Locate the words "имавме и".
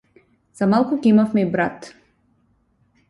1.11-1.49